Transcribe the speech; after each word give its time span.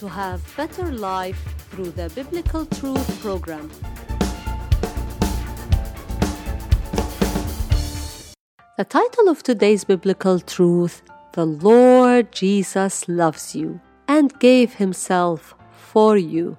to 0.00 0.08
have 0.08 0.40
better 0.56 0.90
life 0.90 1.38
through 1.70 1.90
the 1.90 2.08
Biblical 2.14 2.64
Truth 2.64 3.20
program. 3.20 3.70
The 8.78 8.86
title 8.88 9.28
of 9.28 9.42
today's 9.42 9.84
biblical 9.84 10.40
truth 10.40 11.02
The 11.34 11.44
Lord 11.44 12.32
Jesus 12.32 13.06
loves 13.10 13.54
you 13.54 13.78
and 14.08 14.32
gave 14.40 14.72
himself 14.72 15.54
for 15.70 16.16
you. 16.16 16.56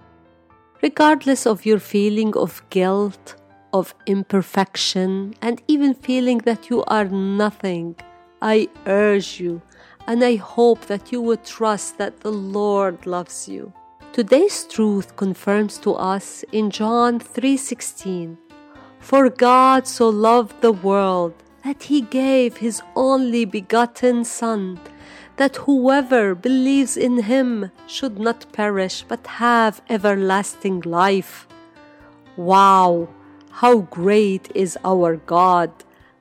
Regardless 0.84 1.48
of 1.48 1.66
your 1.66 1.80
feeling 1.80 2.38
of 2.38 2.62
guilt, 2.70 3.36
of 3.74 3.96
imperfection, 4.06 5.34
and 5.42 5.64
even 5.68 5.96
feeling 5.96 6.38
that 6.50 6.70
you 6.70 6.84
are 6.84 7.06
nothing, 7.06 7.96
I 8.40 8.70
urge 8.86 9.40
you 9.40 9.64
and 10.12 10.26
I 10.26 10.36
hope 10.36 10.88
that 10.88 11.14
you 11.14 11.22
would 11.22 11.46
trust 11.46 11.98
that 11.98 12.20
the 12.20 12.34
Lord 12.34 13.06
loves 13.06 13.48
you. 13.48 13.72
Today's 14.12 14.66
truth 14.66 15.16
confirms 15.16 15.78
to 15.86 15.94
us 15.94 16.44
in 16.52 16.70
John 16.70 17.18
3:16, 17.18 18.38
"For 19.00 19.30
God 19.30 19.88
so 19.88 20.10
loved 20.10 20.60
the 20.60 20.74
world 20.90 21.34
that 21.64 21.84
he 21.84 22.02
gave 22.02 22.58
his 22.58 22.82
only 22.94 23.46
begotten 23.46 24.26
son, 24.26 24.82
that 25.38 25.64
whoever 25.64 26.36
believes 26.36 26.98
in 26.98 27.16
him 27.32 27.72
should 27.88 28.20
not 28.20 28.52
perish 28.52 29.06
but 29.08 29.40
have 29.48 29.82
everlasting 29.88 30.82
life." 31.02 31.48
Wow, 32.36 33.08
how 33.62 33.76
great 34.00 34.52
is 34.54 34.78
our 34.84 35.16
God! 35.36 35.72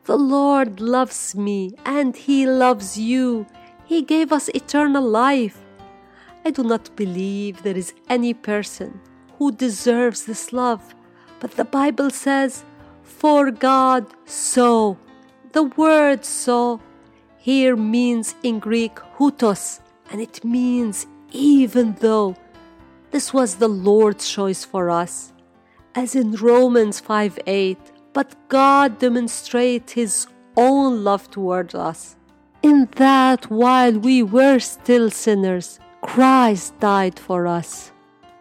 The 0.05 0.21
Lord 0.37 0.81
loves 0.81 1.35
me 1.35 1.75
and 1.85 2.15
he 2.15 2.47
loves 2.47 2.97
you. 2.97 3.47
He 3.91 4.03
gave 4.03 4.33
us 4.33 4.49
eternal 4.51 5.03
life. 5.03 5.59
I 6.45 6.53
do 6.53 6.63
not 6.63 6.95
believe 6.95 7.65
there 7.65 7.77
is 7.77 7.93
any 8.09 8.33
person 8.35 9.01
who 9.37 9.51
deserves 9.51 10.27
this 10.27 10.53
love, 10.53 10.95
but 11.41 11.51
the 11.57 11.65
Bible 11.65 12.11
says, 12.11 12.63
For 13.03 13.51
God 13.51 14.07
so. 14.27 14.97
The 15.51 15.65
word 15.65 16.25
so 16.25 16.81
here 17.37 17.75
means 17.75 18.37
in 18.45 18.61
Greek 18.61 18.95
hutos, 19.19 19.81
and 20.13 20.21
it 20.21 20.45
means 20.45 21.09
even 21.33 21.97
though. 21.99 22.37
This 23.11 23.35
was 23.35 23.57
the 23.57 23.75
Lord's 23.91 24.31
choice 24.31 24.65
for 24.65 24.89
us. 24.89 25.33
As 25.97 26.15
in 26.15 26.37
Romans 26.37 27.01
5 27.01 27.41
8, 27.45 27.77
but 28.13 28.37
God 28.49 29.01
demonstrates 29.01 29.95
His 29.95 30.29
own 30.57 31.03
love 31.03 31.29
towards 31.29 31.75
us 31.75 32.15
in 32.63 32.89
that 32.97 33.51
while 33.51 33.99
we 33.99 34.23
were 34.23 34.59
still 34.59 35.11
sinners, 35.11 35.79
Christ 36.03 36.79
died 36.81 37.19
for 37.19 37.47
us. 37.47 37.93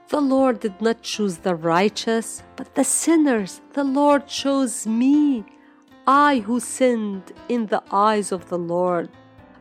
The 0.09 0.21
Lord 0.21 0.59
did 0.59 0.81
not 0.81 1.01
choose 1.01 1.37
the 1.37 1.55
righteous, 1.55 2.43
but 2.55 2.75
the 2.75 2.83
sinners. 2.83 3.61
The 3.73 3.83
Lord 3.83 4.27
chose 4.27 4.87
me, 4.87 5.45
I 6.07 6.39
who 6.39 6.59
sinned 6.59 7.31
in 7.47 7.67
the 7.67 7.83
eyes 7.91 8.31
of 8.31 8.49
the 8.49 8.57
Lord. 8.57 9.09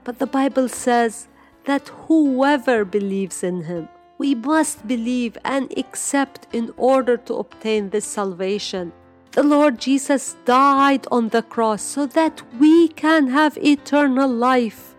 But 0.04 0.18
the 0.18 0.26
Bible 0.26 0.68
says 0.68 1.28
that 1.64 1.88
whoever 1.88 2.84
believes 2.84 3.42
in 3.42 3.64
him, 3.64 3.88
we 4.16 4.34
must 4.34 4.88
believe 4.88 5.36
and 5.44 5.72
accept 5.76 6.46
in 6.52 6.72
order 6.76 7.16
to 7.16 7.34
obtain 7.34 7.90
this 7.90 8.06
salvation 8.06 8.92
the 9.32 9.42
Lord 9.42 9.78
Jesus 9.78 10.36
died 10.44 11.06
on 11.10 11.28
the 11.28 11.42
cross 11.42 11.82
so 11.82 12.06
that 12.06 12.42
we 12.58 12.88
can 12.88 13.28
have 13.28 13.58
eternal 13.58 14.28
life. 14.28 14.94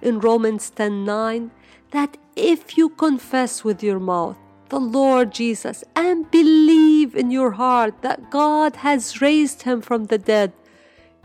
In 0.00 0.20
Romans 0.20 0.70
10 0.70 1.04
9, 1.04 1.50
that 1.90 2.16
if 2.36 2.76
you 2.76 2.88
confess 2.88 3.64
with 3.64 3.82
your 3.82 4.00
mouth 4.00 4.36
the 4.68 4.80
Lord 4.80 5.32
Jesus 5.32 5.84
and 5.94 6.30
believe 6.30 7.14
in 7.14 7.30
your 7.30 7.52
heart 7.52 8.02
that 8.02 8.30
God 8.30 8.76
has 8.76 9.20
raised 9.20 9.62
him 9.62 9.80
from 9.80 10.06
the 10.06 10.18
dead, 10.18 10.52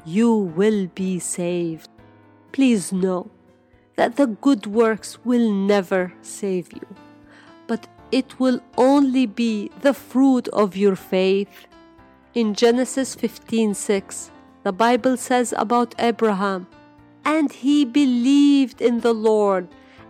you 0.05 0.33
will 0.33 0.87
be 0.87 1.19
saved. 1.19 1.89
Please 2.51 2.91
know 2.91 3.29
that 3.95 4.15
the 4.15 4.27
good 4.27 4.65
works 4.65 5.17
will 5.25 5.51
never 5.51 6.13
save 6.21 6.71
you, 6.73 6.87
but 7.67 7.87
it 8.11 8.39
will 8.39 8.61
only 8.77 9.25
be 9.25 9.71
the 9.81 9.93
fruit 9.93 10.47
of 10.49 10.75
your 10.75 10.95
faith 10.95 11.67
in 12.33 12.53
Genesis 12.53 13.15
15:6, 13.15 14.29
the 14.63 14.71
Bible 14.71 15.17
says 15.17 15.53
about 15.57 15.95
Abraham, 15.97 16.67
and 17.25 17.51
he 17.51 17.85
believed 17.85 18.81
in 18.81 18.99
the 18.99 19.13
Lord, 19.13 19.67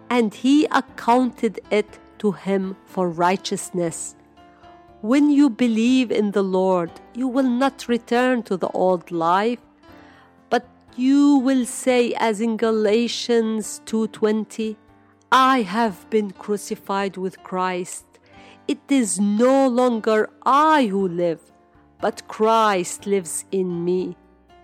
and 0.09 0.33
he 0.33 0.65
accounted 0.65 1.59
it 1.71 1.99
to 2.17 2.31
him 2.31 2.75
for 2.85 3.09
righteousness. 3.09 4.15
When 5.01 5.29
you 5.29 5.49
believe 5.49 6.11
in 6.11 6.31
the 6.31 6.43
Lord, 6.43 6.91
you 7.13 7.27
will 7.27 7.49
not 7.49 7.87
return 7.87 8.43
to 8.43 8.57
the 8.57 8.67
old 8.69 9.11
life, 9.11 9.61
but 10.49 10.67
you 10.97 11.37
will 11.37 11.65
say 11.65 12.13
as 12.15 12.41
in 12.41 12.57
Galatians 12.57 13.81
2:20, 13.85 14.75
I 15.31 15.61
have 15.61 16.09
been 16.09 16.31
crucified 16.31 17.15
with 17.15 17.41
Christ. 17.43 18.05
It 18.67 18.81
is 18.89 19.19
no 19.19 19.67
longer 19.67 20.29
I 20.45 20.87
who 20.87 21.07
live, 21.07 21.48
but 21.99 22.27
Christ 22.27 23.05
lives 23.05 23.45
in 23.51 23.83
me. 23.83 24.15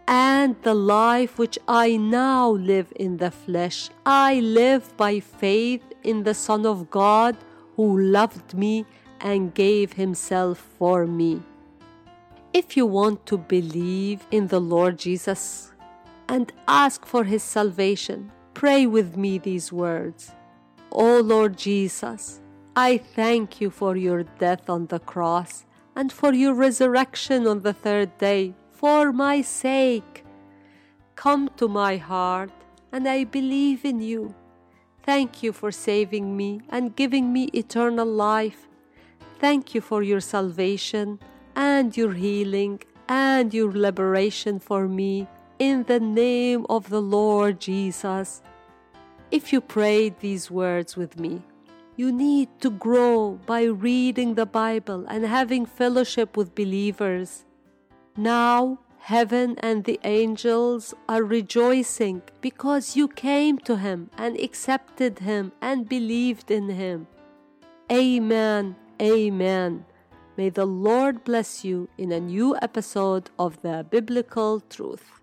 And 0.07 0.55
the 0.61 0.75
life 0.75 1.39
which 1.39 1.57
I 1.67 1.97
now 1.97 2.51
live 2.51 2.93
in 2.95 3.17
the 3.17 3.31
flesh, 3.31 3.89
I 4.05 4.39
live 4.39 4.95
by 4.97 5.19
faith 5.19 5.81
in 6.03 6.23
the 6.23 6.33
Son 6.33 6.65
of 6.65 6.89
God 6.91 7.35
who 7.75 7.99
loved 7.99 8.53
me 8.53 8.85
and 9.19 9.53
gave 9.53 9.93
himself 9.93 10.59
for 10.77 11.07
me. 11.07 11.41
If 12.53 12.77
you 12.77 12.85
want 12.85 13.25
to 13.25 13.37
believe 13.37 14.25
in 14.31 14.47
the 14.47 14.61
Lord 14.61 14.97
Jesus 14.97 15.73
and 16.29 16.53
ask 16.67 17.05
for 17.05 17.23
his 17.23 17.43
salvation, 17.43 18.31
pray 18.53 18.85
with 18.85 19.17
me 19.17 19.39
these 19.39 19.73
words. 19.73 20.31
O 20.91 21.19
Lord 21.19 21.57
Jesus, 21.57 22.41
I 22.75 22.97
thank 22.97 23.59
you 23.59 23.69
for 23.69 23.97
your 23.97 24.23
death 24.23 24.69
on 24.69 24.85
the 24.85 24.99
cross 24.99 25.65
and 25.95 26.11
for 26.11 26.33
your 26.33 26.53
resurrection 26.53 27.47
on 27.47 27.61
the 27.61 27.73
third 27.73 28.17
day, 28.17 28.53
for 28.71 29.11
my 29.11 29.41
sake. 29.41 30.23
Come 31.15 31.49
to 31.57 31.67
my 31.67 31.97
heart, 31.97 32.51
and 32.91 33.07
I 33.07 33.23
believe 33.23 33.85
in 33.85 34.01
you. 34.01 34.35
Thank 35.03 35.43
you 35.43 35.53
for 35.53 35.71
saving 35.71 36.35
me 36.35 36.61
and 36.69 36.95
giving 36.95 37.31
me 37.31 37.45
eternal 37.53 38.07
life. 38.07 38.67
Thank 39.39 39.75
you 39.75 39.81
for 39.81 40.01
your 40.01 40.19
salvation 40.19 41.19
and 41.55 41.95
your 41.95 42.13
healing 42.13 42.81
and 43.07 43.53
your 43.53 43.71
liberation 43.71 44.59
for 44.59 44.87
me 44.87 45.27
in 45.59 45.83
the 45.83 45.99
name 45.99 46.65
of 46.69 46.89
the 46.89 47.01
Lord 47.01 47.59
Jesus. 47.59 48.41
If 49.31 49.53
you 49.53 49.61
prayed 49.61 50.19
these 50.19 50.49
words 50.49 50.97
with 50.97 51.19
me, 51.19 51.43
you 51.95 52.11
need 52.11 52.49
to 52.61 52.69
grow 52.69 53.39
by 53.45 53.63
reading 53.63 54.35
the 54.35 54.45
Bible 54.45 55.05
and 55.07 55.25
having 55.25 55.65
fellowship 55.65 56.35
with 56.35 56.55
believers. 56.55 57.45
Now, 58.17 58.79
heaven 58.99 59.57
and 59.59 59.83
the 59.83 59.99
angels 60.03 60.93
are 61.07 61.23
rejoicing 61.23 62.21
because 62.41 62.95
you 62.95 63.07
came 63.07 63.57
to 63.59 63.77
Him 63.77 64.09
and 64.17 64.37
accepted 64.39 65.19
Him 65.19 65.51
and 65.61 65.87
believed 65.87 66.51
in 66.51 66.69
Him. 66.69 67.07
Amen. 67.91 68.75
Amen. 69.01 69.85
May 70.37 70.49
the 70.49 70.65
Lord 70.65 71.23
bless 71.23 71.63
you 71.63 71.87
in 71.97 72.11
a 72.11 72.19
new 72.19 72.57
episode 72.61 73.29
of 73.39 73.61
the 73.61 73.85
Biblical 73.89 74.59
Truth. 74.59 75.21